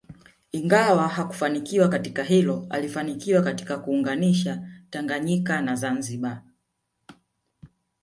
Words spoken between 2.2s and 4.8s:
hilo alifanikiwa katika kuunganisha